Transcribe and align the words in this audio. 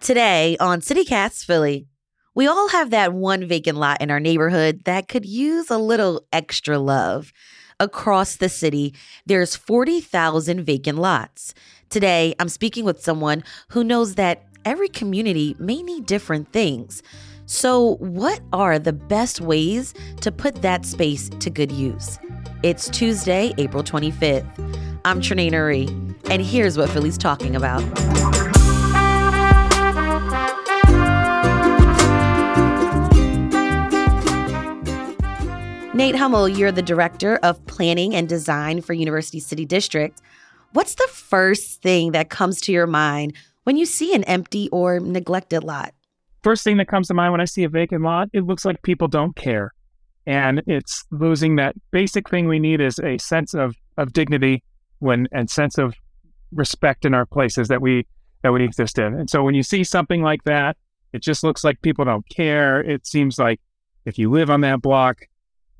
Today 0.00 0.56
on 0.60 0.80
CityCast 0.80 1.44
Philly, 1.44 1.88
we 2.34 2.46
all 2.46 2.68
have 2.68 2.90
that 2.90 3.12
one 3.12 3.46
vacant 3.48 3.76
lot 3.76 4.00
in 4.00 4.12
our 4.12 4.20
neighborhood 4.20 4.84
that 4.84 5.08
could 5.08 5.26
use 5.26 5.70
a 5.70 5.76
little 5.76 6.24
extra 6.32 6.78
love. 6.78 7.32
Across 7.80 8.36
the 8.36 8.48
city, 8.48 8.94
there's 9.26 9.56
40,000 9.56 10.64
vacant 10.64 10.98
lots. 10.98 11.52
Today, 11.90 12.34
I'm 12.38 12.48
speaking 12.48 12.84
with 12.84 13.02
someone 13.02 13.42
who 13.70 13.82
knows 13.82 14.14
that 14.14 14.44
every 14.64 14.88
community 14.88 15.56
may 15.58 15.82
need 15.82 16.06
different 16.06 16.52
things. 16.52 17.02
So, 17.46 17.96
what 17.96 18.40
are 18.52 18.78
the 18.78 18.92
best 18.92 19.40
ways 19.40 19.94
to 20.20 20.30
put 20.30 20.62
that 20.62 20.86
space 20.86 21.28
to 21.28 21.50
good 21.50 21.72
use? 21.72 22.18
It's 22.62 22.88
Tuesday, 22.88 23.52
April 23.58 23.82
25th. 23.82 24.46
I'm 25.04 25.20
Trenae 25.20 25.50
Nuri, 25.50 25.88
and 26.30 26.40
here's 26.40 26.78
what 26.78 26.88
Philly's 26.88 27.18
talking 27.18 27.56
about. 27.56 27.82
Nate 35.98 36.14
Hommel, 36.14 36.56
you're 36.56 36.70
the 36.70 36.80
director 36.80 37.38
of 37.42 37.66
planning 37.66 38.14
and 38.14 38.28
design 38.28 38.82
for 38.82 38.92
University 38.92 39.40
City 39.40 39.64
District. 39.64 40.22
What's 40.72 40.94
the 40.94 41.08
first 41.10 41.82
thing 41.82 42.12
that 42.12 42.30
comes 42.30 42.60
to 42.60 42.72
your 42.72 42.86
mind 42.86 43.32
when 43.64 43.76
you 43.76 43.84
see 43.84 44.14
an 44.14 44.22
empty 44.22 44.68
or 44.70 45.00
neglected 45.00 45.64
lot? 45.64 45.92
First 46.44 46.62
thing 46.62 46.76
that 46.76 46.86
comes 46.86 47.08
to 47.08 47.14
mind 47.14 47.32
when 47.32 47.40
I 47.40 47.46
see 47.46 47.64
a 47.64 47.68
vacant 47.68 48.04
lot, 48.04 48.28
it 48.32 48.44
looks 48.44 48.64
like 48.64 48.80
people 48.82 49.08
don't 49.08 49.34
care. 49.34 49.74
And 50.24 50.62
it's 50.68 51.04
losing 51.10 51.56
that 51.56 51.74
basic 51.90 52.30
thing 52.30 52.46
we 52.46 52.60
need 52.60 52.80
is 52.80 53.00
a 53.00 53.18
sense 53.18 53.52
of, 53.52 53.74
of 53.96 54.12
dignity 54.12 54.62
when 55.00 55.26
and 55.32 55.50
sense 55.50 55.78
of 55.78 55.96
respect 56.52 57.06
in 57.06 57.12
our 57.12 57.26
places 57.26 57.66
that 57.66 57.82
we 57.82 58.06
that 58.44 58.52
we 58.52 58.62
exist 58.62 59.00
in. 59.00 59.14
And 59.14 59.28
so 59.28 59.42
when 59.42 59.56
you 59.56 59.64
see 59.64 59.82
something 59.82 60.22
like 60.22 60.44
that, 60.44 60.76
it 61.12 61.22
just 61.22 61.42
looks 61.42 61.64
like 61.64 61.82
people 61.82 62.04
don't 62.04 62.24
care. 62.28 62.80
It 62.80 63.04
seems 63.04 63.36
like 63.36 63.60
if 64.04 64.16
you 64.16 64.30
live 64.30 64.48
on 64.48 64.60
that 64.60 64.80
block, 64.80 65.22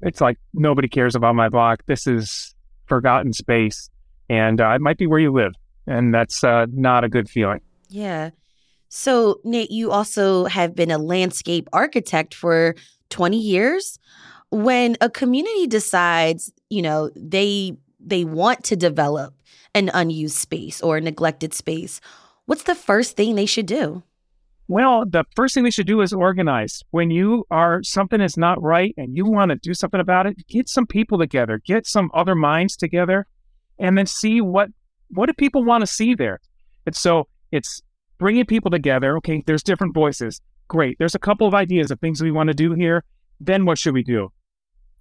it's 0.03 0.21
like 0.21 0.39
nobody 0.55 0.89
cares 0.89 1.15
about 1.15 1.35
my 1.35 1.49
block. 1.49 1.83
This 1.87 2.07
is 2.07 2.55
forgotten 2.87 3.33
space, 3.33 3.91
and 4.29 4.61
uh, 4.61 4.71
it 4.71 4.81
might 4.81 4.99
be 4.99 5.07
where 5.07 5.19
you 5.19 5.33
live, 5.33 5.53
and 5.87 6.15
that's 6.15 6.43
uh, 6.45 6.67
not 6.73 7.05
a 7.05 7.09
good 7.09 7.29
feeling. 7.29 7.61
Yeah. 7.89 8.31
So, 8.89 9.41
Nate, 9.45 9.71
you 9.71 9.91
also 9.91 10.47
have 10.47 10.75
been 10.75 10.91
a 10.91 10.99
landscape 10.99 11.69
architect 11.73 12.35
for 12.35 12.75
20 13.11 13.39
years. 13.39 13.99
When 14.51 14.97
a 15.01 15.11
community 15.11 15.67
decides, 15.67 16.51
you 16.71 16.81
know, 16.81 17.11
they 17.15 17.77
they 18.01 18.25
want 18.25 18.65
to 18.65 18.77
develop 18.77 19.35
an 19.75 19.91
unused 19.93 20.37
space 20.37 20.81
or 20.81 20.97
a 20.97 21.01
neglected 21.01 21.53
space, 21.53 22.01
what's 22.47 22.63
the 22.63 22.75
first 22.75 23.17
thing 23.17 23.35
they 23.35 23.47
should 23.47 23.67
do? 23.67 24.03
Well, 24.70 25.06
the 25.06 25.24
first 25.34 25.55
thing 25.55 25.64
we 25.64 25.70
should 25.70 25.86
do 25.86 26.02
is 26.02 26.12
organize. 26.12 26.83
When 26.91 27.11
you 27.11 27.47
are 27.50 27.83
something 27.83 28.20
is 28.20 28.36
not 28.36 28.62
right 28.62 28.94
and 28.98 29.16
you 29.16 29.24
want 29.24 29.50
to 29.50 29.56
do 29.56 29.72
something 29.72 29.98
about 29.98 30.27
it, 30.27 30.46
get 30.46 30.68
some 30.68 30.86
people 30.86 31.18
together, 31.18 31.58
get 31.64 31.86
some 31.86 32.11
other 32.12 32.34
minds 32.34 32.77
together, 32.77 33.27
and 33.78 33.96
then 33.96 34.05
see 34.05 34.42
what 34.42 34.68
what 35.08 35.27
do 35.27 35.33
people 35.33 35.64
want 35.64 35.80
to 35.80 35.86
see 35.86 36.14
there. 36.14 36.39
And 36.84 36.95
so 36.95 37.28
it's 37.51 37.80
bringing 38.18 38.45
people 38.45 38.70
together. 38.70 39.17
Okay, 39.17 39.42
there's 39.46 39.62
different 39.62 39.95
voices. 39.95 40.42
Great. 40.68 40.98
There's 40.98 41.14
a 41.14 41.18
couple 41.18 41.46
of 41.46 41.55
ideas 41.55 41.90
of 41.90 41.98
things 41.98 42.23
we 42.23 42.30
want 42.30 42.48
to 42.48 42.55
do 42.55 42.74
here. 42.74 43.05
Then 43.40 43.64
what 43.64 43.78
should 43.78 43.95
we 43.95 44.02
do? 44.02 44.30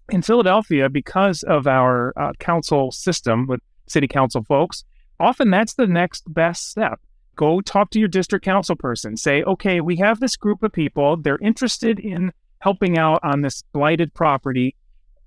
In 0.09 0.21
Philadelphia, 0.21 0.89
because 0.89 1.43
of 1.43 1.67
our 1.67 2.13
uh, 2.17 2.31
council 2.39 2.93
system 2.93 3.47
with 3.47 3.59
city 3.89 4.07
council 4.07 4.45
folks, 4.45 4.85
often 5.19 5.51
that's 5.51 5.73
the 5.73 5.87
next 5.87 6.23
best 6.33 6.69
step 6.69 7.01
go 7.37 7.61
talk 7.61 7.91
to 7.91 7.99
your 7.99 8.09
district 8.09 8.43
council 8.43 8.75
person. 8.75 9.15
Say, 9.15 9.43
okay, 9.43 9.79
we 9.79 9.95
have 9.97 10.19
this 10.19 10.35
group 10.35 10.63
of 10.63 10.73
people. 10.73 11.15
They're 11.15 11.39
interested 11.41 11.99
in 11.99 12.33
helping 12.59 12.97
out 12.97 13.21
on 13.23 13.41
this 13.41 13.63
blighted 13.71 14.13
property. 14.13 14.75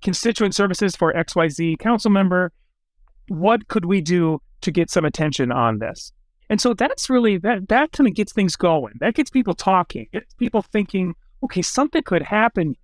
Constituent 0.03 0.53
services 0.53 0.95
for 0.95 1.13
XYZ 1.13 1.79
council 1.79 2.11
member. 2.11 2.51
What 3.27 3.67
could 3.67 3.85
we 3.85 4.01
do 4.01 4.41
to 4.61 4.71
get 4.71 4.89
some 4.89 5.05
attention 5.05 5.51
on 5.51 5.79
this? 5.79 6.11
And 6.49 6.59
so 6.59 6.73
that's 6.73 7.09
really 7.09 7.37
that 7.37 7.69
that 7.69 7.93
kind 7.93 8.09
of 8.09 8.13
gets 8.13 8.33
things 8.33 8.57
going. 8.57 8.95
That 8.99 9.15
gets 9.15 9.29
people 9.29 9.53
talking. 9.53 10.07
Gets 10.11 10.33
people 10.33 10.61
thinking, 10.61 11.15
okay, 11.43 11.61
something 11.61 12.03
could 12.03 12.23
happen. 12.23 12.75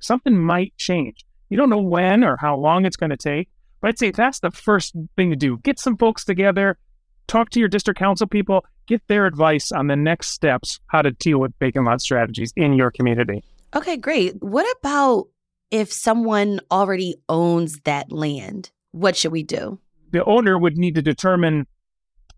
Something 0.00 0.36
might 0.36 0.76
change. 0.76 1.24
You 1.48 1.56
don't 1.56 1.70
know 1.70 1.80
when 1.80 2.22
or 2.22 2.36
how 2.36 2.56
long 2.56 2.84
it's 2.84 2.96
going 2.96 3.10
to 3.10 3.16
take, 3.16 3.48
but 3.80 3.88
I'd 3.88 3.98
say 3.98 4.10
that's 4.10 4.40
the 4.40 4.50
first 4.50 4.94
thing 5.16 5.30
to 5.30 5.36
do. 5.36 5.58
Get 5.58 5.78
some 5.78 5.96
folks 5.96 6.24
together, 6.24 6.78
talk 7.26 7.50
to 7.50 7.60
your 7.60 7.68
district 7.68 7.98
council 7.98 8.26
people, 8.26 8.64
get 8.86 9.06
their 9.08 9.26
advice 9.26 9.72
on 9.72 9.86
the 9.86 9.96
next 9.96 10.30
steps, 10.30 10.80
how 10.88 11.02
to 11.02 11.12
deal 11.12 11.38
with 11.38 11.52
vacant 11.60 11.86
lot 11.86 12.00
strategies 12.00 12.52
in 12.56 12.72
your 12.74 12.90
community. 12.90 13.42
Okay, 13.74 13.96
great. 13.96 14.42
What 14.42 14.66
about 14.78 15.28
if 15.70 15.92
someone 15.92 16.60
already 16.70 17.16
owns 17.28 17.80
that 17.84 18.10
land? 18.10 18.70
What 18.92 19.16
should 19.16 19.32
we 19.32 19.42
do? 19.42 19.78
The 20.10 20.24
owner 20.24 20.58
would 20.58 20.76
need 20.76 20.96
to 20.96 21.02
determine 21.02 21.66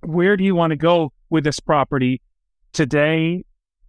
where 0.03 0.37
do 0.37 0.44
you 0.44 0.54
want 0.54 0.72
to 0.72 0.76
go 0.76 1.12
with 1.31 1.44
this 1.44 1.59
property 1.59 2.21
today, 2.72 3.44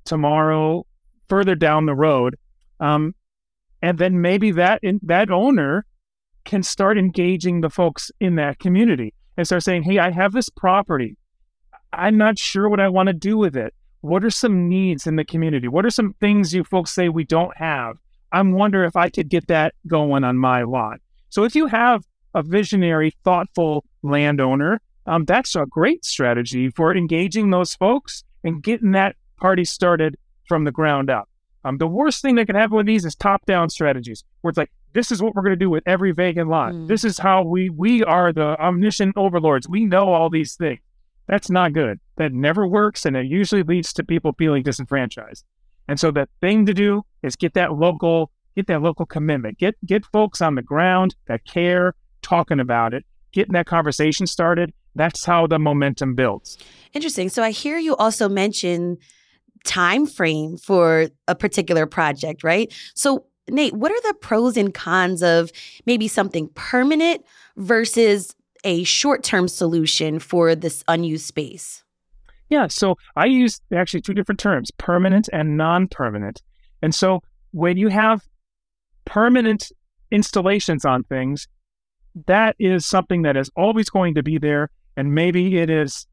tomorrow, 0.06 0.86
further 1.28 1.56
down 1.56 1.86
the 1.86 1.96
road. 1.96 2.38
Um, 2.80 3.16
and 3.82 3.98
then 3.98 4.22
maybe 4.22 4.52
that 4.52 4.80
in, 4.82 5.00
that 5.03 5.30
owner 5.30 5.86
can 6.46 6.64
start 6.64 6.98
engaging 6.98 7.62
the 7.62 7.70
folks 7.70 8.12
in 8.20 8.36
that 8.36 8.59
community 8.59 9.14
and 9.38 9.46
start 9.46 9.64
saying, 9.64 9.84
Hey, 9.84 10.00
I 10.00 10.12
have 10.12 10.32
this 10.32 10.50
property. 10.50 11.18
I'm 11.92 12.18
not 12.18 12.40
sure 12.40 12.70
what 12.70 12.80
I 12.80 12.90
want 12.90 13.08
to 13.08 13.14
do 13.14 13.38
with 13.38 13.56
it. 13.56 13.74
What 14.02 14.24
are 14.26 14.30
some 14.30 14.68
needs 14.68 15.08
in 15.08 15.16
the 15.16 15.24
community? 15.24 15.68
What 15.68 15.86
are 15.86 15.90
some 15.90 16.14
things 16.20 16.54
you 16.54 16.64
folks 16.64 16.92
say 16.92 17.10
we 17.10 17.24
don't 17.24 17.56
have? 17.58 17.98
I'm 18.32 18.54
wondering 18.54 18.88
if 18.88 18.96
I 18.96 19.10
could 19.10 19.30
get 19.30 19.48
that 19.48 19.76
going 19.88 20.24
on 20.24 20.38
my 20.38 20.64
lot. 20.64 21.00
So 21.30 21.44
if 21.44 21.56
you 21.56 21.68
have 21.68 22.04
a 22.34 22.42
visionary, 22.42 23.14
thoughtful 23.24 23.86
landowner, 24.02 24.82
um, 25.06 25.26
that's 25.26 25.56
a 25.56 25.66
great 25.66 26.04
strategy 26.04 26.70
for 26.70 26.96
engaging 26.96 27.52
those 27.52 27.76
folks 27.76 28.24
and 28.44 28.62
getting 28.62 28.92
that 28.92 29.16
party 29.38 29.66
started 29.66 30.18
from 30.48 30.64
the 30.64 30.72
ground 30.72 31.10
up. 31.10 31.30
Um, 31.66 31.78
the 31.78 31.88
worst 31.88 32.22
thing 32.22 32.36
that 32.36 32.48
can 32.48 32.56
happen 32.56 32.76
with 32.76 32.86
these 32.86 33.06
is 33.06 33.16
top-down 33.16 33.70
strategies, 33.70 34.24
where 34.42 34.50
it's 34.50 34.58
like, 34.58 34.72
this 34.94 35.12
is 35.12 35.22
what 35.22 35.36
we're 35.36 35.42
going 35.42 35.54
to 35.54 35.66
do 35.66 35.70
with 35.70 35.84
every 35.86 36.12
vacant 36.12 36.50
lot. 36.50 36.74
Mm. 36.74 36.88
This 36.88 37.04
is 37.04 37.20
how 37.20 37.44
we 37.44 37.70
we 37.70 38.04
are 38.04 38.31
the 38.31 38.59
omniscient 38.59 39.18
overlords. 39.18 39.68
We 39.68 39.86
know 39.86 40.14
all 40.14 40.30
these 40.30 40.56
things. 40.56 40.80
That's 41.28 41.50
not 41.50 41.74
good. 41.74 42.00
That 42.18 42.34
never 42.34 42.68
works, 42.68 43.06
and 43.06 43.16
it 43.16 43.26
usually 43.26 43.64
leads 43.64 43.94
to 43.94 44.03
people 44.03 44.34
feeling 44.38 44.64
disenfranchised. 44.64 45.46
And 45.88 46.00
so 46.00 46.12
the 46.12 46.28
thing 46.42 46.66
to 46.66 46.74
do 46.74 47.03
is 47.22 47.36
get 47.36 47.53
that 47.53 47.74
local 47.74 48.32
get 48.56 48.68
that 48.68 48.82
local 48.82 49.06
commitment. 49.06 49.58
Get 49.58 49.76
get 49.86 50.06
folks 50.06 50.42
on 50.42 50.56
the 50.56 50.62
ground 50.62 51.16
that 51.28 51.46
care, 51.46 51.96
talking 52.22 52.59
about 52.59 52.94
it, 52.94 53.06
getting 53.32 53.53
that 53.53 53.66
conversation 53.66 54.28
started. 54.28 54.74
That's 54.96 55.26
how 55.26 55.48
the 55.48 55.58
momentum 55.58 56.14
builds. 56.14 56.58
Interesting. 56.94 57.30
So 57.30 57.42
I 57.42 57.50
hear 57.50 57.80
you 57.80 57.96
also 57.96 58.29
mention 58.29 58.97
time 59.66 60.06
frame 60.06 60.58
for 60.58 61.08
a 61.28 61.35
particular 61.35 61.88
project, 61.88 62.44
right? 62.44 62.72
So 62.94 63.26
Nate, 63.49 63.73
what 63.73 63.91
are 63.91 64.01
the 64.01 64.16
pros 64.16 64.57
and 64.57 64.73
cons 64.73 65.22
of 65.22 65.51
maybe 65.85 66.07
something 66.07 66.49
permanent 66.55 67.25
versus 67.57 68.35
a 68.63 68.84
short 68.84 69.23
term 69.23 69.47
solution 69.47 70.19
for 70.19 70.55
this 70.55 70.84
unused 70.87 71.25
space? 71.25 71.84
Yeah, 72.49 72.67
so 72.67 72.95
I 73.16 73.25
use 73.25 73.59
actually 73.73 74.01
two 74.01 74.13
different 74.13 74.40
terms 74.40 74.72
permanent 74.78 75.29
and 75.34 75.57
non 75.57 75.87
permanent. 75.87 76.41
And 76.81 76.93
so 76.93 77.22
when 77.51 77.78
you 77.78 77.90
have 77.90 78.22
permanent 79.05 79.72
installations 80.11 80.85
on 80.85 81.03
things, 81.03 81.47
that 82.28 82.55
is 82.59 82.85
something 82.85 83.23
that 83.23 83.35
is 83.35 83.49
always 83.55 83.90
going 83.90 84.13
to 84.16 84.23
be 84.23 84.37
there. 84.37 84.69
And 84.95 85.16
maybe 85.16 85.57
it 85.57 85.69
is 85.69 86.05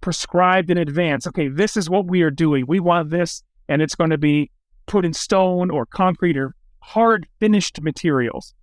prescribed 0.00 0.70
in 0.70 0.78
advance. 0.78 1.26
Okay, 1.26 1.48
this 1.48 1.76
is 1.76 1.88
what 1.88 2.06
we 2.06 2.22
are 2.22 2.30
doing. 2.30 2.64
We 2.66 2.80
want 2.80 3.10
this, 3.10 3.42
and 3.68 3.80
it's 3.80 3.94
going 3.94 4.10
to 4.10 4.18
be 4.18 4.50
put 4.86 5.04
in 5.04 5.12
stone 5.12 5.70
or 5.70 5.86
concrete 5.86 6.36
or 6.36 6.54
hard 6.84 7.26
finished 7.40 7.80
materials. 7.80 8.54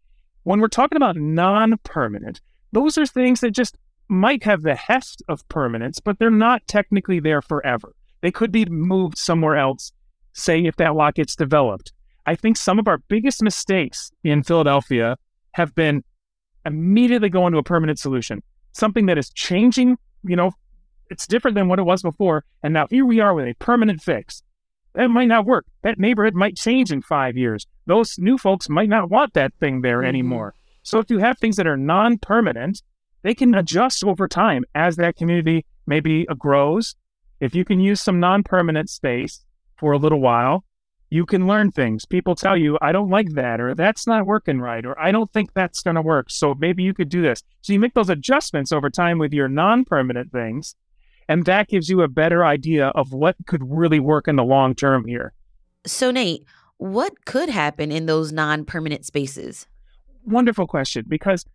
When 0.43 0.59
we're 0.59 0.67
talking 0.67 0.95
about 0.95 1.17
non 1.17 1.77
permanent, 1.83 2.39
those 2.71 2.97
are 2.97 3.05
things 3.05 3.41
that 3.41 3.51
just 3.51 3.77
might 4.07 4.43
have 4.43 4.61
the 4.61 4.75
heft 4.75 5.23
of 5.27 5.47
permanence, 5.49 5.99
but 5.99 6.19
they're 6.19 6.29
not 6.29 6.67
technically 6.67 7.19
there 7.19 7.41
forever. 7.41 7.95
They 8.21 8.31
could 8.31 8.51
be 8.51 8.65
moved 8.65 9.17
somewhere 9.17 9.55
else, 9.55 9.91
say 10.33 10.63
if 10.65 10.75
that 10.75 10.95
lot 10.95 11.15
gets 11.15 11.35
developed. 11.35 11.93
I 12.25 12.35
think 12.35 12.57
some 12.57 12.77
of 12.77 12.87
our 12.87 12.99
biggest 12.99 13.41
mistakes 13.41 14.11
in 14.23 14.43
Philadelphia 14.43 15.17
have 15.53 15.73
been 15.73 16.03
immediately 16.65 17.29
going 17.29 17.53
to 17.53 17.59
a 17.59 17.63
permanent 17.63 17.97
solution, 17.97 18.43
something 18.73 19.07
that 19.07 19.17
is 19.17 19.31
changing, 19.31 19.97
you 20.23 20.35
know, 20.35 20.51
it's 21.09 21.25
different 21.25 21.55
than 21.55 21.67
what 21.67 21.79
it 21.79 21.83
was 21.83 22.03
before. 22.03 22.45
And 22.61 22.73
now 22.73 22.87
here 22.89 23.05
we 23.05 23.19
are 23.19 23.33
with 23.33 23.47
a 23.47 23.55
permanent 23.55 24.01
fix. 24.01 24.43
That 24.93 25.07
might 25.07 25.27
not 25.27 25.45
work. 25.45 25.65
That 25.83 25.99
neighborhood 25.99 26.35
might 26.35 26.57
change 26.57 26.91
in 26.91 27.01
five 27.01 27.37
years. 27.37 27.65
Those 27.91 28.17
new 28.17 28.37
folks 28.37 28.69
might 28.69 28.87
not 28.87 29.09
want 29.09 29.33
that 29.33 29.53
thing 29.59 29.81
there 29.81 29.97
mm-hmm. 29.97 30.07
anymore. 30.07 30.55
So 30.81 30.99
if 30.99 31.09
you 31.09 31.17
have 31.17 31.37
things 31.37 31.57
that 31.57 31.67
are 31.67 31.75
non 31.75 32.17
permanent, 32.17 32.81
they 33.21 33.35
can 33.35 33.53
adjust 33.53 34.05
over 34.05 34.29
time 34.29 34.63
as 34.73 34.95
that 34.95 35.17
community 35.17 35.65
maybe 35.85 36.25
grows. 36.37 36.95
If 37.41 37.53
you 37.53 37.65
can 37.65 37.81
use 37.81 37.99
some 37.99 38.17
non 38.17 38.43
permanent 38.43 38.89
space 38.89 39.43
for 39.75 39.91
a 39.91 39.97
little 39.97 40.21
while, 40.21 40.63
you 41.09 41.25
can 41.25 41.47
learn 41.47 41.69
things. 41.69 42.05
People 42.05 42.33
tell 42.33 42.55
you, 42.55 42.77
I 42.81 42.93
don't 42.93 43.09
like 43.09 43.33
that, 43.33 43.59
or 43.59 43.75
that's 43.75 44.07
not 44.07 44.25
working 44.25 44.61
right, 44.61 44.85
or 44.85 44.97
I 44.97 45.11
don't 45.11 45.29
think 45.33 45.53
that's 45.53 45.81
going 45.81 45.97
to 45.97 46.01
work. 46.01 46.29
So 46.29 46.55
maybe 46.57 46.83
you 46.83 46.93
could 46.93 47.09
do 47.09 47.21
this. 47.21 47.43
So 47.59 47.73
you 47.73 47.79
make 47.81 47.93
those 47.93 48.09
adjustments 48.09 48.71
over 48.71 48.89
time 48.89 49.17
with 49.17 49.33
your 49.33 49.49
non 49.49 49.83
permanent 49.83 50.31
things. 50.31 50.75
And 51.27 51.43
that 51.43 51.67
gives 51.67 51.89
you 51.89 52.03
a 52.03 52.07
better 52.07 52.45
idea 52.45 52.87
of 52.95 53.11
what 53.11 53.35
could 53.47 53.69
really 53.69 53.99
work 53.99 54.29
in 54.29 54.37
the 54.37 54.45
long 54.45 54.75
term 54.75 55.05
here. 55.05 55.33
So, 55.85 56.09
Nate, 56.11 56.45
what 56.81 57.25
could 57.25 57.47
happen 57.47 57.91
in 57.91 58.07
those 58.07 58.31
non 58.31 58.65
permanent 58.65 59.05
spaces? 59.05 59.67
Wonderful 60.25 60.65
question 60.65 61.05
because 61.07 61.45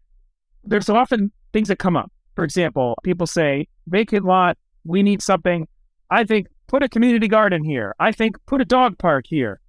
there's 0.63 0.89
often 0.89 1.33
things 1.53 1.67
that 1.67 1.81
come 1.81 1.97
up. 1.97 2.13
For 2.37 2.45
example, 2.45 2.95
people 3.03 3.27
say, 3.27 3.67
vacant 3.89 4.25
lot, 4.25 4.57
we 4.85 5.03
need 5.03 5.21
something. 5.21 5.67
I 6.11 6.23
think 6.23 6.47
put 6.69 6.85
a 6.85 6.89
community 6.89 7.27
garden 7.27 7.65
here. 7.65 7.93
I 7.99 8.13
think 8.13 8.37
put 8.47 8.61
a 8.61 8.65
dog 8.65 8.99
park 8.99 9.25
here. 9.27 9.61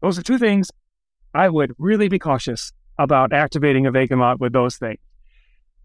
Those 0.00 0.18
are 0.18 0.22
two 0.22 0.38
things 0.38 0.70
I 1.34 1.50
would 1.50 1.74
really 1.76 2.08
be 2.08 2.18
cautious 2.18 2.72
about 2.98 3.34
activating 3.34 3.84
a 3.84 3.90
vacant 3.90 4.20
lot 4.20 4.40
with 4.40 4.54
those 4.54 4.78
things. 4.78 5.00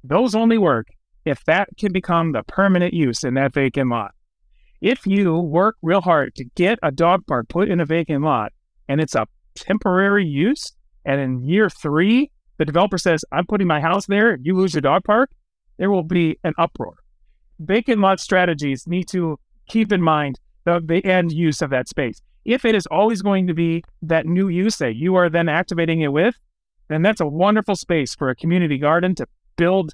Those 0.06 0.36
only 0.36 0.58
work 0.58 0.88
if 1.25 1.44
that 1.44 1.68
can 1.78 1.92
become 1.92 2.31
the 2.31 2.44
permanent 2.44 2.94
use 2.94 3.25
in 3.25 3.34
that 3.34 3.54
vacant 3.54 3.90
lot. 3.90 4.13
If 4.80 5.06
you 5.06 5.38
work 5.38 5.75
real 5.81 6.00
hard 6.00 6.34
to 6.36 6.46
get 6.56 6.80
a 6.81 6.92
dog 6.92 7.28
park 7.28 7.50
put 7.50 7.68
in 7.68 7.81
a 7.81 7.86
vacant 7.86 8.24
lot 8.24 8.54
and 8.88 9.01
it's 9.01 9.16
a 9.16 9.28
temporary 9.56 10.25
use, 10.25 10.74
and 11.06 11.19
in 11.19 11.44
year 11.44 11.69
three, 11.69 12.31
the 12.57 12.66
developer 12.66 12.98
says, 12.98 13.25
I'm 13.31 13.45
putting 13.45 13.68
my 13.68 13.81
house 13.81 14.06
there, 14.06 14.38
you 14.42 14.56
lose 14.56 14.74
your 14.74 14.81
dog 14.81 15.04
park, 15.04 15.31
there 15.78 15.89
will 15.89 16.04
be 16.04 16.38
an 16.44 16.54
uproar. 16.57 16.95
Vacant 17.60 18.00
lot 18.00 18.19
strategies 18.19 18.88
need 18.88 19.07
to 19.10 19.39
keep 19.68 19.92
in 19.92 20.01
mind 20.01 20.39
the, 20.66 20.81
the 20.83 21.04
end 21.06 21.31
use 21.31 21.62
of 21.62 21.69
that 21.72 21.88
space. 21.88 22.22
If 22.45 22.66
it 22.66 22.75
is 22.75 22.86
always 22.88 23.22
going 23.22 23.48
to 23.48 23.54
be 23.54 23.83
that 24.01 24.25
new 24.25 24.48
use 24.48 24.78
that 24.78 24.95
you 24.95 25.16
are 25.16 25.30
then 25.30 25.50
activating 25.50 26.01
it 26.01 26.12
with, 26.12 26.36
then 26.88 27.01
that's 27.01 27.22
a 27.22 27.25
wonderful 27.25 27.75
space 27.75 28.16
for 28.16 28.30
a 28.30 28.36
community 28.36 28.77
garden 28.77 29.16
to 29.16 29.27
build 29.56 29.94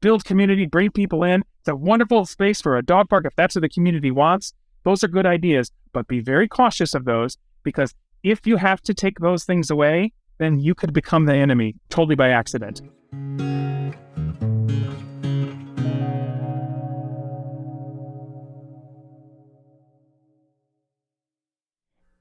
build 0.00 0.24
community, 0.24 0.66
bring 0.66 0.90
people 0.90 1.24
in. 1.24 1.42
It's 1.60 1.68
a 1.68 1.74
wonderful 1.74 2.26
space 2.26 2.60
for 2.60 2.76
a 2.76 2.82
dog 2.82 3.08
park 3.08 3.24
if 3.24 3.34
that's 3.36 3.54
what 3.54 3.62
the 3.62 3.70
community 3.70 4.10
wants. 4.10 4.52
Those 4.84 5.02
are 5.02 5.08
good 5.08 5.24
ideas, 5.24 5.72
but 5.94 6.06
be 6.06 6.20
very 6.20 6.46
cautious 6.46 6.94
of 6.94 7.06
those 7.06 7.38
because 7.62 7.94
if 8.24 8.46
you 8.46 8.56
have 8.56 8.80
to 8.80 8.94
take 8.94 9.20
those 9.20 9.44
things 9.44 9.70
away, 9.70 10.12
then 10.38 10.58
you 10.58 10.74
could 10.74 10.92
become 10.92 11.26
the 11.26 11.34
enemy 11.34 11.76
totally 11.90 12.16
by 12.16 12.30
accident. 12.30 12.80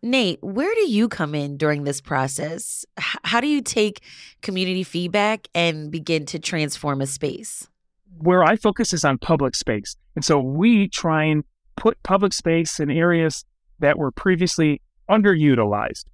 Nate, 0.06 0.44
where 0.44 0.76
do 0.76 0.92
you 0.92 1.08
come 1.08 1.34
in 1.34 1.56
during 1.56 1.86
this 1.86 2.02
process? 2.02 2.86
How 2.98 3.40
do 3.40 3.48
you 3.48 3.62
take 3.62 4.02
community 4.42 4.84
feedback 4.84 5.48
and 5.56 5.90
begin 5.90 6.26
to 6.28 6.40
transform 6.40 7.00
a 7.00 7.08
space? 7.08 7.70
Where 8.18 8.44
I 8.44 8.58
focus 8.58 8.92
is 8.92 9.06
on 9.06 9.18
public 9.18 9.56
space. 9.56 9.96
And 10.18 10.26
so 10.26 10.40
we 10.40 10.90
try 10.90 11.24
and 11.24 11.46
put 11.78 12.04
public 12.04 12.34
space 12.34 12.82
in 12.82 12.92
areas 12.92 13.46
that 13.80 13.98
were 13.98 14.12
previously 14.12 14.82
underutilized 15.10 16.06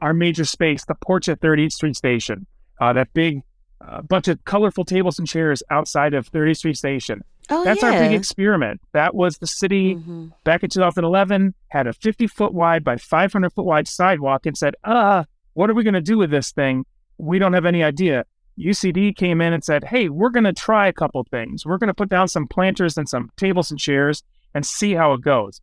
our 0.00 0.12
major 0.12 0.44
space, 0.44 0.84
the 0.84 0.96
porch 0.96 1.28
at 1.28 1.40
30th 1.40 1.72
Street 1.72 1.96
Station, 1.96 2.46
uh, 2.80 2.92
that 2.92 3.12
big 3.14 3.42
uh, 3.80 4.02
bunch 4.02 4.28
of 4.28 4.44
colorful 4.44 4.84
tables 4.84 5.18
and 5.18 5.26
chairs 5.26 5.62
outside 5.70 6.14
of 6.14 6.30
30th 6.30 6.58
Street 6.58 6.76
Station. 6.76 7.22
Oh, 7.50 7.64
That's 7.64 7.82
yeah. 7.82 7.90
our 7.90 7.98
big 8.00 8.12
experiment. 8.12 8.80
That 8.92 9.14
was 9.14 9.38
the 9.38 9.46
city 9.46 9.96
mm-hmm. 9.96 10.28
back 10.44 10.62
in 10.62 10.70
2011 10.70 11.54
had 11.68 11.86
a 11.86 11.92
50 11.92 12.26
foot 12.28 12.52
wide 12.52 12.84
by 12.84 12.96
500 12.96 13.52
foot 13.52 13.64
wide 13.64 13.88
sidewalk 13.88 14.46
and 14.46 14.56
said, 14.56 14.74
"Uh, 14.84 15.24
what 15.54 15.68
are 15.68 15.74
we 15.74 15.82
going 15.82 15.94
to 15.94 16.00
do 16.00 16.18
with 16.18 16.30
this 16.30 16.52
thing? 16.52 16.84
We 17.18 17.38
don't 17.38 17.52
have 17.52 17.66
any 17.66 17.82
idea." 17.82 18.24
UCD 18.58 19.16
came 19.16 19.40
in 19.40 19.52
and 19.52 19.64
said, 19.64 19.84
"Hey, 19.84 20.08
we're 20.08 20.30
going 20.30 20.44
to 20.44 20.52
try 20.52 20.86
a 20.86 20.92
couple 20.92 21.24
things. 21.24 21.66
We're 21.66 21.78
going 21.78 21.88
to 21.88 21.94
put 21.94 22.08
down 22.08 22.28
some 22.28 22.46
planters 22.46 22.96
and 22.96 23.08
some 23.08 23.30
tables 23.36 23.70
and 23.70 23.80
chairs 23.80 24.22
and 24.54 24.64
see 24.64 24.92
how 24.94 25.12
it 25.14 25.22
goes." 25.22 25.60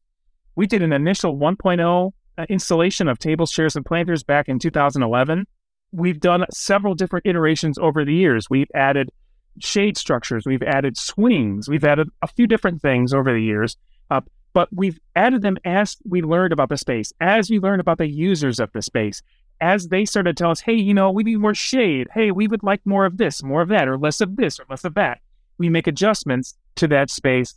We 0.56 0.68
did 0.68 0.81
an 0.81 0.92
initial 0.92 1.38
1.0 1.38 2.08
uh, 2.08 2.10
installation 2.50 3.07
of 3.07 3.19
tables, 3.19 3.51
chairs, 3.51 3.75
and 3.75 3.86
planters 3.86 4.24
back 4.24 4.47
in 4.47 4.59
2011. 4.59 5.45
We've 5.91 6.19
done 6.19 6.45
several 6.51 6.94
different 6.94 7.25
iterations 7.25 7.77
over 7.77 8.06
the 8.06 8.13
years. 8.13 8.50
We've 8.50 8.69
added 8.75 9.09
shade 9.59 9.97
structures, 9.97 10.45
we've 10.45 10.63
added 10.63 10.97
swings, 10.97 11.68
we've 11.68 11.83
added 11.83 12.09
a 12.21 12.27
few 12.27 12.47
different 12.47 12.81
things 12.81 13.13
over 13.13 13.33
the 13.33 13.41
years. 13.41 13.75
Uh, 14.09 14.21
but 14.53 14.69
we've 14.71 15.00
added 15.15 15.41
them 15.41 15.57
as 15.65 15.97
we 16.07 16.21
learned 16.21 16.53
about 16.53 16.69
the 16.69 16.77
space, 16.77 17.13
as 17.21 17.50
we 17.50 17.59
learned 17.59 17.81
about 17.81 17.97
the 17.97 18.07
users 18.07 18.59
of 18.59 18.71
the 18.71 18.81
space, 18.81 19.21
as 19.62 19.88
they 19.88 20.06
started 20.06 20.35
to 20.35 20.44
tell 20.44 20.51
us, 20.51 20.62
hey, 20.62 20.74
you 20.74 20.94
know, 20.94 21.12
we 21.12 21.24
need 21.24 21.38
more 21.38 21.53
shade. 21.53 22.07
Hey, 22.13 22.31
we 22.31 22.47
would 22.47 22.63
like 22.63 22.81
more 22.85 23.06
of 23.06 23.18
this, 23.18 23.44
more 23.44 23.62
of 23.62 23.69
that, 23.69 23.88
or 23.88 23.97
less 23.97 24.21
of 24.21 24.38
this, 24.38 24.59
or 24.59 24.65
less 24.69 24.85
of 24.85 24.95
that. 24.95 25.19
We 25.57 25.69
make 25.69 25.88
adjustments 25.88 26.56
to 26.75 26.88
that 26.88 27.09
space 27.09 27.56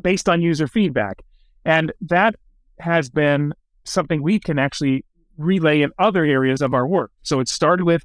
based 0.00 0.28
on 0.28 0.40
user 0.40 0.68
feedback. 0.68 1.22
And 1.64 1.92
that 2.02 2.36
has 2.78 3.10
been 3.10 3.52
something 3.84 4.22
we 4.22 4.38
can 4.38 4.58
actually 4.58 5.04
relay 5.36 5.82
in 5.82 5.90
other 5.98 6.24
areas 6.24 6.60
of 6.60 6.74
our 6.74 6.86
work. 6.86 7.12
So 7.22 7.40
it 7.40 7.48
started 7.48 7.84
with 7.84 8.04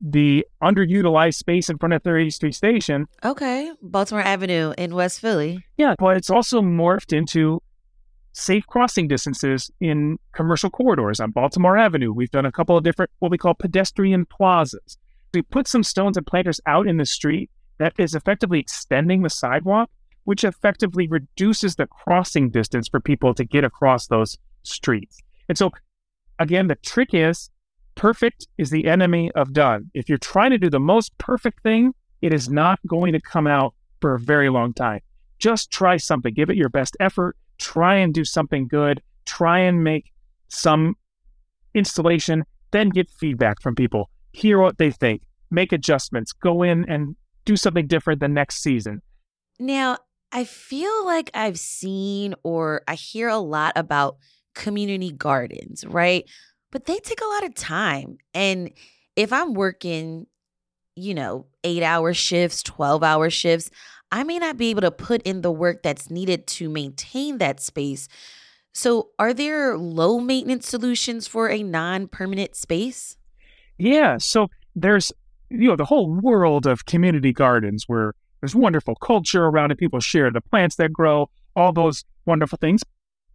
the 0.00 0.44
underutilized 0.62 1.34
space 1.34 1.68
in 1.68 1.78
front 1.78 1.92
of 1.92 2.02
30th 2.02 2.32
Street 2.34 2.54
Station. 2.54 3.06
Okay. 3.24 3.70
Baltimore 3.80 4.22
Avenue 4.22 4.74
in 4.76 4.94
West 4.94 5.20
Philly. 5.20 5.64
Yeah, 5.76 5.94
but 5.98 6.16
it's 6.16 6.30
also 6.30 6.60
morphed 6.60 7.16
into 7.16 7.62
safe 8.32 8.66
crossing 8.66 9.08
distances 9.08 9.70
in 9.80 10.18
commercial 10.32 10.70
corridors 10.70 11.20
on 11.20 11.30
Baltimore 11.30 11.76
Avenue. 11.76 12.12
We've 12.12 12.30
done 12.30 12.46
a 12.46 12.52
couple 12.52 12.76
of 12.76 12.82
different, 12.82 13.10
what 13.20 13.30
we 13.30 13.38
call 13.38 13.54
pedestrian 13.54 14.26
plazas. 14.26 14.98
We 15.32 15.42
put 15.42 15.68
some 15.68 15.84
stones 15.84 16.16
and 16.16 16.26
planters 16.26 16.60
out 16.66 16.88
in 16.88 16.96
the 16.96 17.06
street 17.06 17.50
that 17.78 17.94
is 17.98 18.14
effectively 18.14 18.58
extending 18.58 19.22
the 19.22 19.30
sidewalk, 19.30 19.90
which 20.24 20.44
effectively 20.44 21.06
reduces 21.08 21.76
the 21.76 21.86
crossing 21.86 22.50
distance 22.50 22.88
for 22.88 23.00
people 23.00 23.34
to 23.34 23.44
get 23.44 23.64
across 23.64 24.06
those 24.06 24.36
streets. 24.62 25.18
And 25.48 25.58
so, 25.58 25.70
again, 26.38 26.68
the 26.68 26.76
trick 26.76 27.10
is 27.12 27.50
perfect 27.94 28.46
is 28.58 28.70
the 28.70 28.86
enemy 28.86 29.30
of 29.34 29.52
done. 29.52 29.90
If 29.94 30.08
you're 30.08 30.18
trying 30.18 30.50
to 30.50 30.58
do 30.58 30.70
the 30.70 30.80
most 30.80 31.16
perfect 31.18 31.62
thing, 31.62 31.94
it 32.20 32.32
is 32.32 32.48
not 32.48 32.78
going 32.86 33.12
to 33.12 33.20
come 33.20 33.46
out 33.46 33.74
for 34.00 34.14
a 34.14 34.20
very 34.20 34.48
long 34.48 34.72
time. 34.72 35.00
Just 35.38 35.70
try 35.70 35.96
something, 35.96 36.32
give 36.32 36.50
it 36.50 36.56
your 36.56 36.68
best 36.68 36.96
effort, 37.00 37.36
try 37.58 37.96
and 37.96 38.14
do 38.14 38.24
something 38.24 38.68
good, 38.68 39.02
try 39.26 39.58
and 39.58 39.82
make 39.82 40.12
some 40.48 40.94
installation, 41.74 42.44
then 42.70 42.90
get 42.90 43.10
feedback 43.10 43.60
from 43.60 43.74
people, 43.74 44.08
hear 44.32 44.58
what 44.58 44.78
they 44.78 44.90
think, 44.90 45.22
make 45.50 45.72
adjustments, 45.72 46.32
go 46.32 46.62
in 46.62 46.88
and 46.88 47.16
do 47.44 47.56
something 47.56 47.86
different 47.86 48.20
the 48.20 48.28
next 48.28 48.62
season. 48.62 49.02
Now, 49.58 49.98
I 50.30 50.44
feel 50.44 51.04
like 51.04 51.30
I've 51.34 51.58
seen 51.58 52.34
or 52.42 52.82
I 52.88 52.94
hear 52.94 53.28
a 53.28 53.38
lot 53.38 53.72
about 53.76 54.16
community 54.54 55.10
gardens, 55.12 55.84
right? 55.86 56.24
But 56.70 56.86
they 56.86 56.98
take 56.98 57.20
a 57.20 57.26
lot 57.26 57.44
of 57.44 57.54
time. 57.54 58.18
And 58.34 58.70
if 59.16 59.32
I'm 59.32 59.54
working, 59.54 60.26
you 60.96 61.14
know, 61.14 61.46
eight 61.64 61.82
hour 61.82 62.14
shifts, 62.14 62.62
12 62.62 63.02
hour 63.02 63.30
shifts, 63.30 63.70
I 64.10 64.24
may 64.24 64.38
not 64.38 64.56
be 64.56 64.70
able 64.70 64.82
to 64.82 64.90
put 64.90 65.22
in 65.22 65.40
the 65.40 65.50
work 65.50 65.82
that's 65.82 66.10
needed 66.10 66.46
to 66.48 66.68
maintain 66.68 67.38
that 67.38 67.60
space. 67.60 68.08
So, 68.74 69.10
are 69.18 69.34
there 69.34 69.76
low 69.76 70.18
maintenance 70.18 70.66
solutions 70.66 71.26
for 71.26 71.48
a 71.50 71.62
non 71.62 72.08
permanent 72.08 72.56
space? 72.56 73.16
Yeah. 73.78 74.16
So, 74.18 74.48
there's, 74.74 75.12
you 75.50 75.68
know, 75.68 75.76
the 75.76 75.84
whole 75.84 76.10
world 76.10 76.66
of 76.66 76.86
community 76.86 77.32
gardens 77.32 77.84
where 77.86 78.14
there's 78.40 78.54
wonderful 78.54 78.94
culture 78.96 79.44
around 79.44 79.72
it. 79.72 79.78
People 79.78 80.00
share 80.00 80.30
the 80.30 80.40
plants 80.40 80.76
that 80.76 80.92
grow, 80.92 81.28
all 81.54 81.72
those 81.72 82.04
wonderful 82.24 82.58
things 82.58 82.82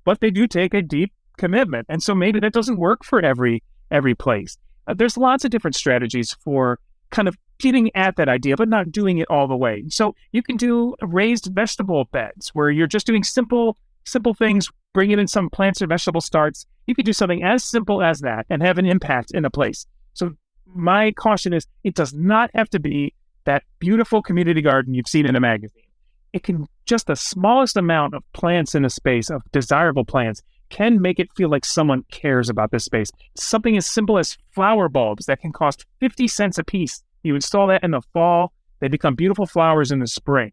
but 0.07 0.21
they 0.21 0.31
do 0.31 0.47
take 0.47 0.73
a 0.73 0.81
deep 0.81 1.11
commitment. 1.37 1.85
And 1.89 2.01
so 2.01 2.15
maybe 2.15 2.39
that 2.39 2.53
doesn't 2.53 2.77
work 2.77 3.03
for 3.03 3.19
every 3.19 3.61
every 3.91 4.15
place. 4.15 4.57
Uh, 4.87 4.93
there's 4.93 5.17
lots 5.17 5.43
of 5.43 5.51
different 5.51 5.75
strategies 5.75 6.33
for 6.45 6.79
kind 7.09 7.27
of 7.27 7.35
getting 7.59 7.93
at 7.93 8.15
that 8.15 8.29
idea, 8.29 8.55
but 8.55 8.69
not 8.69 8.89
doing 8.89 9.17
it 9.17 9.27
all 9.29 9.49
the 9.49 9.57
way. 9.57 9.83
So 9.89 10.15
you 10.31 10.41
can 10.41 10.55
do 10.55 10.95
raised 11.01 11.49
vegetable 11.53 12.05
beds 12.05 12.51
where 12.53 12.69
you're 12.69 12.87
just 12.87 13.05
doing 13.05 13.21
simple, 13.21 13.77
simple 14.05 14.33
things, 14.33 14.69
bringing 14.93 15.19
in 15.19 15.27
some 15.27 15.49
plants 15.49 15.81
or 15.81 15.87
vegetable 15.87 16.21
starts. 16.21 16.65
You 16.85 16.95
can 16.95 17.03
do 17.03 17.11
something 17.11 17.43
as 17.43 17.65
simple 17.65 18.01
as 18.01 18.21
that 18.21 18.45
and 18.49 18.61
have 18.61 18.77
an 18.77 18.85
impact 18.85 19.31
in 19.31 19.43
a 19.43 19.49
place. 19.49 19.85
So 20.13 20.31
my 20.65 21.11
caution 21.11 21.51
is 21.51 21.67
it 21.83 21.95
does 21.95 22.13
not 22.13 22.49
have 22.53 22.69
to 22.69 22.79
be 22.79 23.13
that 23.43 23.63
beautiful 23.79 24.21
community 24.21 24.61
garden 24.61 24.93
you've 24.93 25.09
seen 25.09 25.25
in 25.25 25.35
a 25.35 25.41
magazine. 25.41 25.83
It 26.31 26.43
can 26.43 26.65
just 26.87 27.07
the 27.07 27.15
smallest 27.15 27.77
amount 27.77 28.13
of 28.13 28.23
plants 28.33 28.73
in 28.73 28.85
a 28.85 28.89
space 28.89 29.29
of 29.29 29.41
desirable 29.51 30.05
plants 30.05 30.41
can 30.69 31.01
make 31.01 31.19
it 31.19 31.29
feel 31.35 31.49
like 31.49 31.65
someone 31.65 32.03
cares 32.11 32.49
about 32.49 32.71
this 32.71 32.85
space. 32.85 33.09
Something 33.35 33.77
as 33.77 33.85
simple 33.85 34.17
as 34.17 34.37
flower 34.53 34.89
bulbs 34.89 35.25
that 35.27 35.41
can 35.41 35.53
cost 35.53 35.85
50 35.99 36.27
cents 36.27 36.57
a 36.57 36.63
piece 36.63 37.03
you 37.27 37.35
install 37.35 37.67
that 37.67 37.83
in 37.83 37.91
the 37.91 38.01
fall, 38.13 38.53
they 38.79 38.87
become 38.87 39.15
beautiful 39.15 39.45
flowers 39.45 39.91
in 39.91 39.99
the 39.99 40.07
spring. 40.07 40.51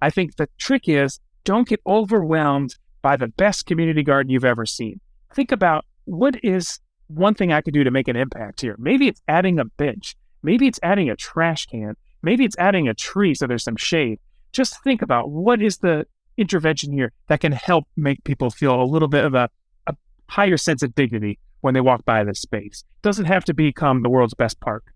I 0.00 0.10
think 0.10 0.36
the 0.36 0.48
trick 0.58 0.88
is 0.88 1.20
don't 1.44 1.68
get 1.68 1.80
overwhelmed 1.86 2.74
by 3.02 3.16
the 3.16 3.28
best 3.28 3.66
community 3.66 4.02
garden 4.02 4.30
you've 4.30 4.44
ever 4.44 4.66
seen. 4.66 5.00
Think 5.34 5.52
about 5.52 5.84
what 6.06 6.42
is 6.42 6.80
one 7.08 7.34
thing 7.34 7.52
I 7.52 7.60
could 7.60 7.74
do 7.74 7.84
to 7.84 7.90
make 7.90 8.08
an 8.08 8.16
impact 8.16 8.62
here. 8.62 8.76
Maybe 8.78 9.08
it's 9.08 9.20
adding 9.28 9.58
a 9.58 9.64
bench. 9.64 10.16
Maybe 10.42 10.66
it's 10.66 10.80
adding 10.82 11.10
a 11.10 11.16
trash 11.16 11.66
can. 11.66 11.94
Maybe 12.22 12.44
it's 12.44 12.56
adding 12.58 12.88
a 12.88 12.94
tree 12.94 13.34
so 13.34 13.46
there's 13.46 13.64
some 13.64 13.76
shade. 13.76 14.18
Just 14.56 14.82
think 14.82 15.02
about 15.02 15.30
what 15.30 15.60
is 15.60 15.76
the 15.76 16.06
intervention 16.38 16.90
here 16.90 17.12
that 17.26 17.40
can 17.40 17.52
help 17.52 17.84
make 17.94 18.24
people 18.24 18.48
feel 18.48 18.80
a 18.80 18.84
little 18.84 19.06
bit 19.06 19.26
of 19.26 19.34
a, 19.34 19.50
a 19.86 19.94
higher 20.30 20.56
sense 20.56 20.82
of 20.82 20.94
dignity 20.94 21.38
when 21.60 21.74
they 21.74 21.82
walk 21.82 22.06
by 22.06 22.24
this 22.24 22.40
space. 22.40 22.82
It 22.96 23.02
doesn't 23.02 23.26
have 23.26 23.44
to 23.44 23.52
become 23.52 24.02
the 24.02 24.08
world's 24.08 24.32
best 24.32 24.58
park. 24.60 24.94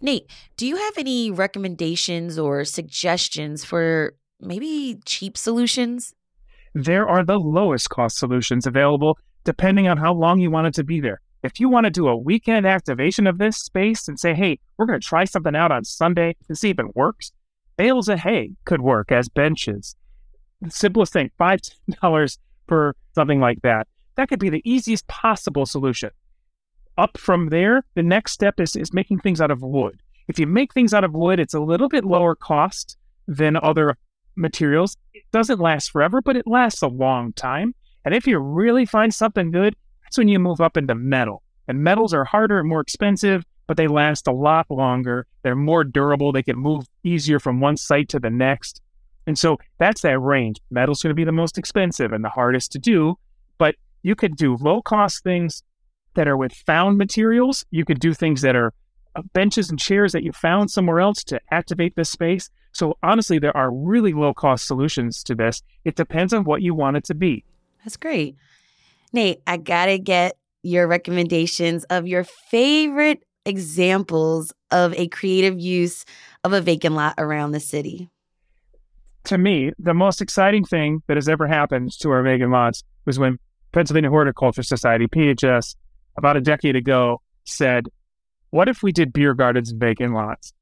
Nate, 0.00 0.28
do 0.56 0.66
you 0.66 0.74
have 0.74 0.98
any 0.98 1.30
recommendations 1.30 2.36
or 2.36 2.64
suggestions 2.64 3.64
for 3.64 4.16
maybe 4.40 4.98
cheap 5.04 5.36
solutions? 5.36 6.12
There 6.74 7.08
are 7.08 7.24
the 7.24 7.38
lowest 7.38 7.88
cost 7.88 8.18
solutions 8.18 8.66
available 8.66 9.20
depending 9.44 9.86
on 9.86 9.98
how 9.98 10.14
long 10.14 10.40
you 10.40 10.50
want 10.50 10.66
it 10.66 10.74
to 10.74 10.82
be 10.82 11.00
there. 11.00 11.20
If 11.44 11.60
you 11.60 11.68
want 11.68 11.84
to 11.84 11.90
do 11.90 12.08
a 12.08 12.16
weekend 12.16 12.66
activation 12.66 13.28
of 13.28 13.38
this 13.38 13.56
space 13.56 14.08
and 14.08 14.18
say, 14.18 14.34
hey, 14.34 14.58
we're 14.76 14.86
going 14.86 15.00
to 15.00 15.06
try 15.06 15.26
something 15.26 15.54
out 15.54 15.70
on 15.70 15.84
Sunday 15.84 16.34
to 16.48 16.56
see 16.56 16.70
if 16.70 16.80
it 16.80 16.96
works, 16.96 17.30
bales 17.76 18.08
of 18.08 18.18
hay 18.20 18.52
could 18.64 18.80
work 18.80 19.12
as 19.12 19.28
benches. 19.28 19.96
The 20.60 20.70
simplest 20.70 21.12
thing, 21.12 21.30
$5 21.38 22.38
for 22.66 22.96
something 23.14 23.40
like 23.40 23.62
that. 23.62 23.86
That 24.16 24.28
could 24.28 24.40
be 24.40 24.50
the 24.50 24.62
easiest 24.64 25.06
possible 25.06 25.66
solution 25.66 26.10
up 26.98 27.18
from 27.18 27.48
there, 27.48 27.84
the 27.94 28.02
next 28.02 28.32
step 28.32 28.60
is, 28.60 28.76
is 28.76 28.92
making 28.92 29.20
things 29.20 29.40
out 29.40 29.50
of 29.50 29.62
wood. 29.62 30.00
If 30.28 30.38
you 30.38 30.46
make 30.46 30.72
things 30.72 30.94
out 30.94 31.04
of 31.04 31.12
wood, 31.12 31.38
it's 31.38 31.54
a 31.54 31.60
little 31.60 31.88
bit 31.88 32.04
lower 32.04 32.34
cost 32.34 32.96
than 33.28 33.56
other 33.56 33.96
materials. 34.34 34.96
It 35.14 35.24
doesn't 35.32 35.60
last 35.60 35.90
forever, 35.90 36.20
but 36.20 36.36
it 36.36 36.46
lasts 36.46 36.82
a 36.82 36.88
long 36.88 37.32
time. 37.34 37.74
And 38.04 38.14
if 38.14 38.26
you 38.26 38.38
really 38.38 38.86
find 38.86 39.14
something 39.14 39.50
good, 39.50 39.76
that's 40.02 40.18
when 40.18 40.28
you 40.28 40.38
move 40.38 40.60
up 40.60 40.76
into 40.76 40.94
metal. 40.94 41.42
And 41.68 41.82
metals 41.82 42.14
are 42.14 42.24
harder 42.24 42.58
and 42.58 42.68
more 42.68 42.80
expensive, 42.80 43.44
but 43.66 43.76
they 43.76 43.88
last 43.88 44.26
a 44.26 44.32
lot 44.32 44.66
longer. 44.70 45.26
They're 45.42 45.56
more 45.56 45.84
durable. 45.84 46.32
They 46.32 46.42
can 46.42 46.58
move 46.58 46.86
easier 47.02 47.38
from 47.38 47.60
one 47.60 47.76
site 47.76 48.08
to 48.10 48.20
the 48.20 48.30
next. 48.30 48.80
And 49.26 49.38
so 49.38 49.58
that's 49.78 50.02
that 50.02 50.18
range. 50.18 50.58
Metal's 50.70 51.02
going 51.02 51.10
to 51.10 51.14
be 51.14 51.24
the 51.24 51.32
most 51.32 51.58
expensive 51.58 52.12
and 52.12 52.24
the 52.24 52.28
hardest 52.28 52.72
to 52.72 52.78
do, 52.78 53.18
but 53.58 53.74
you 54.02 54.14
could 54.14 54.36
do 54.36 54.56
low 54.60 54.82
cost 54.82 55.24
things 55.24 55.62
that 56.14 56.28
are 56.28 56.36
with 56.36 56.52
found 56.52 56.96
materials. 56.96 57.64
You 57.70 57.84
could 57.84 57.98
do 57.98 58.14
things 58.14 58.42
that 58.42 58.54
are 58.54 58.72
uh, 59.16 59.22
benches 59.32 59.68
and 59.68 59.78
chairs 59.78 60.12
that 60.12 60.22
you 60.22 60.32
found 60.32 60.70
somewhere 60.70 61.00
else 61.00 61.24
to 61.24 61.40
activate 61.50 61.96
this 61.96 62.10
space. 62.10 62.50
So 62.72 62.96
honestly, 63.02 63.38
there 63.38 63.56
are 63.56 63.72
really 63.72 64.12
low 64.12 64.32
cost 64.32 64.66
solutions 64.66 65.22
to 65.24 65.34
this. 65.34 65.62
It 65.84 65.96
depends 65.96 66.32
on 66.32 66.44
what 66.44 66.62
you 66.62 66.74
want 66.74 66.98
it 66.98 67.04
to 67.04 67.14
be. 67.14 67.44
That's 67.84 67.96
great. 67.96 68.36
Nate, 69.12 69.40
I 69.46 69.56
got 69.56 69.86
to 69.86 69.98
get 69.98 70.36
your 70.62 70.86
recommendations 70.86 71.84
of 71.84 72.06
your 72.06 72.24
favorite 72.24 73.22
examples 73.46 74.52
of 74.70 74.92
a 74.94 75.08
creative 75.08 75.58
use 75.58 76.04
of 76.44 76.52
a 76.52 76.60
vacant 76.60 76.94
lot 76.94 77.14
around 77.18 77.52
the 77.52 77.60
city. 77.60 78.10
To 79.24 79.38
me, 79.38 79.72
the 79.78 79.94
most 79.94 80.20
exciting 80.20 80.64
thing 80.64 81.02
that 81.06 81.16
has 81.16 81.28
ever 81.28 81.46
happened 81.46 81.92
to 82.00 82.10
our 82.10 82.22
vacant 82.22 82.52
lots 82.52 82.84
was 83.04 83.18
when 83.18 83.38
Pennsylvania 83.72 84.10
Horticulture 84.10 84.62
Society, 84.62 85.06
PHS, 85.06 85.74
about 86.16 86.36
a 86.36 86.40
decade 86.40 86.76
ago 86.76 87.20
said, 87.44 87.88
What 88.50 88.68
if 88.68 88.82
we 88.82 88.92
did 88.92 89.12
beer 89.12 89.34
gardens 89.34 89.70
and 89.70 89.80
vacant 89.80 90.14
lots? 90.14 90.52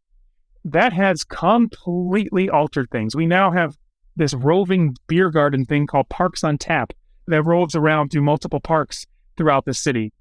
That 0.65 0.93
has 0.93 1.25
completely 1.25 2.49
altered 2.49 2.89
things. 2.91 3.15
We 3.15 3.27
now 3.27 3.51
have 3.51 3.77
this 4.17 4.33
roving 4.33 4.97
beer 5.07 5.31
garden 5.31 5.65
thing 5.67 5.87
called 5.87 6.09
Parks 6.09 6.43
on 6.43 6.57
Tap 6.57 6.93
that 7.27 7.43
roves 7.43 7.75
around 7.75 8.11
through 8.11 8.23
multiple 8.23 8.61
parks 8.61 9.07
throughout 9.37 9.65
the 9.65 9.75
city. 9.75 10.13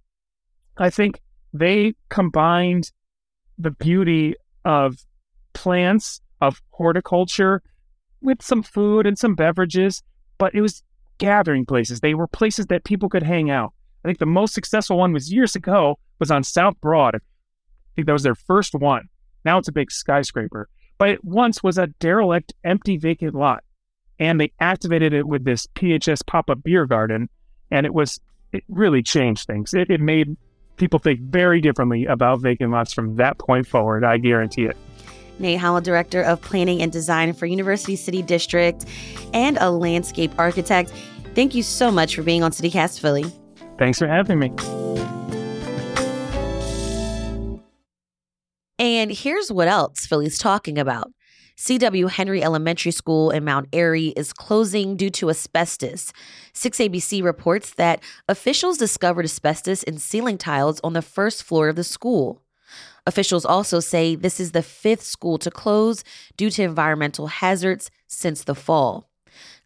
I 0.77 0.89
think 0.89 1.22
they 1.54 1.94
combined 2.10 2.92
the 3.58 3.72
beauty 3.72 4.36
of 4.66 4.98
plants, 5.54 6.20
of 6.42 6.62
horticulture, 6.72 7.62
with 8.22 8.42
some 8.42 8.64
food 8.64 9.06
and 9.06 9.18
some 9.18 9.36
beverages, 9.36 10.02
but 10.38 10.56
it 10.56 10.62
was 10.62 10.84
gathering 11.18 11.66
places. 11.66 12.00
They 12.00 12.16
were 12.16 12.28
places 12.28 12.68
that 12.68 12.84
people 12.84 13.10
could 13.10 13.24
hang 13.24 13.52
out. 13.52 13.74
I 14.04 14.08
think 14.08 14.18
the 14.18 14.26
most 14.26 14.54
successful 14.54 14.98
one 14.98 15.14
was 15.14 15.32
years 15.32 15.56
ago 15.56 16.00
was 16.20 16.32
on 16.32 16.44
South 16.44 16.76
Broad. 16.82 17.16
I 17.16 17.20
think 17.96 18.08
that 18.08 18.14
was 18.14 18.24
their 18.24 18.36
first 18.36 18.74
one. 18.74 19.08
Now 19.46 19.58
it's 19.58 19.68
a 19.68 19.74
big 19.74 19.92
skyscraper. 19.92 20.68
But 20.98 21.10
it 21.10 21.24
once 21.24 21.62
was 21.62 21.78
a 21.78 21.88
derelict, 21.88 22.54
empty, 22.64 22.98
vacant 22.98 23.36
lot. 23.36 23.64
And 24.20 24.40
they 24.40 24.52
activated 24.60 25.14
it 25.14 25.28
with 25.28 25.44
this 25.44 25.68
PHS 25.76 26.26
pop 26.26 26.50
up 26.50 26.64
beer 26.64 26.86
garden. 26.86 27.30
And 27.72 27.86
it 27.86 27.94
was, 27.94 28.20
it 28.52 28.64
really 28.68 29.04
changed 29.04 29.48
things. 29.48 29.74
It, 29.74 29.90
it 29.90 30.00
made 30.00 30.38
people 30.84 31.00
think 31.00 31.22
very 31.22 31.62
differently 31.62 32.06
about 32.06 32.42
vacant 32.42 32.70
lots 32.72 32.92
from 32.92 33.16
that 33.16 33.38
point 33.38 33.66
forward. 33.66 34.04
I 34.04 34.18
guarantee 34.18 34.66
it. 34.66 34.75
Nate 35.40 35.58
Hommel, 35.58 35.82
Director 35.82 36.22
of 36.22 36.42
Planning 36.42 36.82
and 36.82 36.92
Design 36.92 37.32
for 37.32 37.46
University 37.46 37.96
City 37.96 38.22
District 38.22 38.84
and 39.34 39.58
a 39.62 39.72
landscape 39.72 40.32
architect. 40.38 40.92
Thank 41.36 41.56
you 41.56 41.63
so 41.63 41.90
much 41.90 42.16
for 42.16 42.22
being 42.22 42.44
on 42.44 42.52
CityCast 42.52 43.00
Philly. 43.00 43.24
Thanks 43.78 43.98
for 43.98 44.08
having 44.08 44.40
me. 44.40 44.52
And 48.78 49.10
here's 49.10 49.50
what 49.50 49.70
else 49.70 50.06
Philly's 50.06 50.38
talking 50.38 50.78
about. 50.78 51.13
C.W. 51.56 52.08
Henry 52.08 52.44
Elementary 52.44 52.92
School 52.92 53.30
in 53.30 53.46
Mount 53.46 53.70
Airy 53.72 54.08
is 54.10 54.34
closing 54.34 54.98
due 54.98 55.12
to 55.12 55.30
asbestos. 55.30 56.12
6ABC 56.54 57.24
reports 57.24 57.74
that 57.76 58.02
officials 58.28 58.78
discovered 58.78 59.26
asbestos 59.26 59.84
in 59.84 60.00
ceiling 60.00 60.38
tiles 60.38 60.80
on 60.84 60.94
the 60.94 61.02
first 61.02 61.44
floor 61.44 61.70
of 61.70 61.76
the 61.76 61.84
school. 61.84 62.42
Officials 63.06 63.46
also 63.46 63.80
say 63.80 64.16
this 64.16 64.40
is 64.40 64.52
the 64.52 64.64
fifth 64.64 65.04
school 65.04 65.38
to 65.38 65.52
close 65.52 66.04
due 66.38 66.50
to 66.50 66.64
environmental 66.64 67.28
hazards 67.28 67.92
since 68.08 68.44
the 68.44 68.56
fall. 68.56 69.10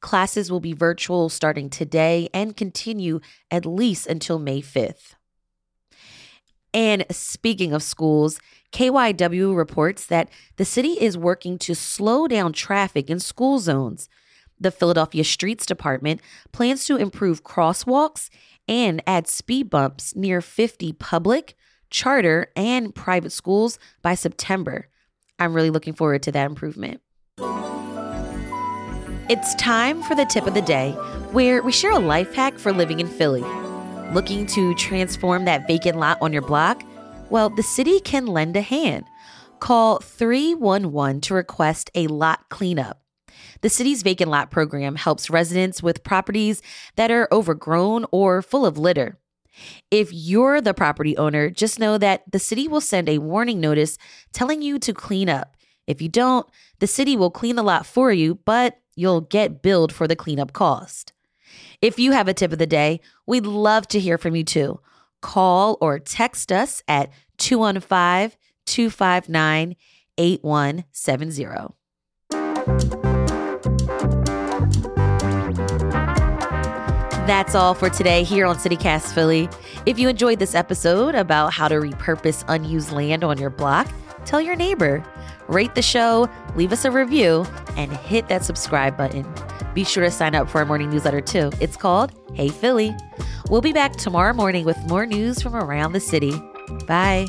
Classes 0.01 0.51
will 0.51 0.59
be 0.59 0.73
virtual 0.73 1.29
starting 1.29 1.69
today 1.69 2.29
and 2.33 2.57
continue 2.57 3.19
at 3.49 3.65
least 3.65 4.07
until 4.07 4.39
May 4.39 4.61
5th. 4.61 5.13
And 6.73 7.05
speaking 7.09 7.73
of 7.73 7.81
schools, 7.81 8.39
KYW 8.71 9.55
reports 9.55 10.05
that 10.07 10.29
the 10.57 10.65
city 10.65 10.93
is 10.99 11.17
working 11.17 11.57
to 11.59 11.73
slow 11.73 12.27
down 12.27 12.53
traffic 12.53 13.09
in 13.09 13.19
school 13.19 13.59
zones. 13.59 14.09
The 14.59 14.71
Philadelphia 14.71 15.23
Streets 15.23 15.65
Department 15.65 16.21
plans 16.51 16.85
to 16.85 16.97
improve 16.97 17.43
crosswalks 17.43 18.29
and 18.67 19.01
add 19.07 19.27
speed 19.27 19.69
bumps 19.69 20.15
near 20.15 20.41
50 20.41 20.93
public, 20.93 21.55
charter, 21.89 22.51
and 22.55 22.93
private 22.93 23.31
schools 23.31 23.79
by 24.01 24.15
September. 24.15 24.87
I'm 25.39 25.53
really 25.53 25.69
looking 25.69 25.93
forward 25.93 26.23
to 26.23 26.31
that 26.31 26.47
improvement. 26.47 27.01
It's 29.29 29.55
time 29.55 30.01
for 30.03 30.15
the 30.15 30.25
tip 30.25 30.47
of 30.47 30.53
the 30.53 30.61
day, 30.61 30.91
where 31.31 31.61
we 31.61 31.71
share 31.71 31.91
a 31.91 31.99
life 31.99 32.33
hack 32.33 32.57
for 32.57 32.71
living 32.71 32.99
in 32.99 33.07
Philly. 33.07 33.43
Looking 34.13 34.45
to 34.47 34.73
transform 34.75 35.45
that 35.45 35.67
vacant 35.67 35.97
lot 35.97 36.17
on 36.21 36.31
your 36.31 36.41
block? 36.41 36.81
Well, 37.29 37.49
the 37.49 37.63
city 37.63 37.99
can 37.99 38.25
lend 38.25 38.55
a 38.55 38.61
hand. 38.61 39.03
Call 39.59 39.99
311 39.99 41.19
to 41.21 41.33
request 41.33 41.91
a 41.93 42.07
lot 42.07 42.47
cleanup. 42.47 43.01
The 43.61 43.69
city's 43.69 44.01
vacant 44.01 44.31
lot 44.31 44.49
program 44.49 44.95
helps 44.95 45.29
residents 45.29 45.83
with 45.83 46.05
properties 46.05 46.61
that 46.95 47.11
are 47.11 47.27
overgrown 47.29 48.05
or 48.11 48.41
full 48.41 48.65
of 48.65 48.77
litter. 48.77 49.17
If 49.91 50.13
you're 50.13 50.61
the 50.61 50.73
property 50.73 51.17
owner, 51.17 51.49
just 51.49 51.79
know 51.79 51.97
that 51.97 52.23
the 52.31 52.39
city 52.39 52.65
will 52.65 52.79
send 52.79 53.09
a 53.09 53.17
warning 53.17 53.59
notice 53.59 53.97
telling 54.31 54.61
you 54.61 54.79
to 54.79 54.93
clean 54.93 55.27
up. 55.27 55.57
If 55.85 56.01
you 56.01 56.07
don't, 56.07 56.47
the 56.79 56.87
city 56.87 57.17
will 57.17 57.31
clean 57.31 57.57
the 57.57 57.63
lot 57.63 57.85
for 57.85 58.11
you, 58.11 58.35
but 58.45 58.79
you'll 58.95 59.21
get 59.21 59.61
billed 59.61 59.91
for 59.91 60.07
the 60.07 60.15
cleanup 60.15 60.53
cost. 60.53 61.11
If 61.81 61.99
you 61.99 62.13
have 62.13 62.29
a 62.29 62.33
tip 62.33 62.53
of 62.53 62.59
the 62.59 62.65
day, 62.67 63.01
we'd 63.25 63.45
love 63.45 63.85
to 63.89 63.99
hear 63.99 64.17
from 64.17 64.35
you 64.35 64.45
too. 64.45 64.79
Call 65.21 65.77
or 65.81 65.99
text 65.99 66.51
us 66.51 66.83
at 66.87 67.11
215 67.37 68.37
259 68.65 69.75
8170. 70.17 71.73
That's 77.27 77.55
all 77.55 77.73
for 77.73 77.89
today 77.89 78.23
here 78.23 78.45
on 78.45 78.55
CityCast 78.55 79.13
Philly. 79.13 79.49
If 79.85 79.99
you 79.99 80.07
enjoyed 80.07 80.39
this 80.39 80.55
episode 80.55 81.13
about 81.13 81.53
how 81.53 81.67
to 81.67 81.75
repurpose 81.75 82.45
unused 82.47 82.93
land 82.93 83.23
on 83.25 83.37
your 83.37 83.49
block, 83.49 83.87
tell 84.27 84.41
your 84.41 84.55
neighbor. 84.55 85.03
Rate 85.47 85.73
the 85.73 85.81
show, 85.81 86.29
leave 86.55 86.71
us 86.71 86.85
a 86.85 86.91
review, 86.91 87.45
and 87.77 87.91
hit 87.91 88.27
that 88.27 88.43
subscribe 88.43 88.97
button. 88.97 89.25
Be 89.73 89.83
sure 89.83 90.03
to 90.03 90.11
sign 90.11 90.35
up 90.35 90.49
for 90.49 90.59
our 90.59 90.65
morning 90.65 90.89
newsletter 90.89 91.21
too. 91.21 91.51
It's 91.61 91.77
called 91.77 92.11
Hey 92.33 92.49
Philly. 92.49 92.95
We'll 93.49 93.61
be 93.61 93.73
back 93.73 93.93
tomorrow 93.93 94.33
morning 94.33 94.65
with 94.65 94.77
more 94.87 95.05
news 95.05 95.41
from 95.41 95.55
around 95.55 95.93
the 95.93 95.99
city. 95.99 96.33
Bye. 96.85 97.27